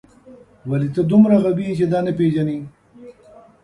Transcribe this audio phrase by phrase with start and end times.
[0.69, 2.57] ولې ته دومره غبي یې چې دا نه پېژنې